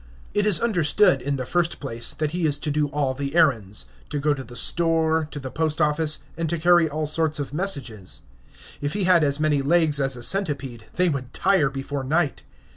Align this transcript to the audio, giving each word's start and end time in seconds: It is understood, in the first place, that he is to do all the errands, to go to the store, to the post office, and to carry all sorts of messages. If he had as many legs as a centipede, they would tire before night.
It 0.33 0.47
is 0.47 0.59
understood, 0.59 1.21
in 1.21 1.35
the 1.35 1.45
first 1.45 1.79
place, 1.79 2.15
that 2.15 2.31
he 2.31 2.47
is 2.47 2.57
to 2.57 2.71
do 2.71 2.87
all 2.87 3.13
the 3.13 3.35
errands, 3.35 3.85
to 4.09 4.17
go 4.17 4.33
to 4.33 4.43
the 4.43 4.55
store, 4.55 5.27
to 5.29 5.39
the 5.39 5.51
post 5.51 5.79
office, 5.79 6.17
and 6.35 6.49
to 6.49 6.57
carry 6.57 6.89
all 6.89 7.05
sorts 7.05 7.37
of 7.37 7.53
messages. 7.53 8.23
If 8.81 8.93
he 8.93 9.03
had 9.03 9.23
as 9.23 9.39
many 9.39 9.61
legs 9.61 9.99
as 10.01 10.15
a 10.15 10.23
centipede, 10.23 10.85
they 10.93 11.07
would 11.09 11.33
tire 11.33 11.69
before 11.69 12.03
night. 12.03 12.41